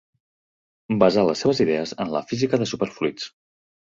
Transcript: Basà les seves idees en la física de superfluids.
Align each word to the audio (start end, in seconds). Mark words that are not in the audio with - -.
Basà 1.03 1.25
les 1.27 1.43
seves 1.45 1.61
idees 1.65 1.93
en 2.05 2.13
la 2.13 2.21
física 2.31 2.61
de 2.63 2.69
superfluids. 2.73 3.29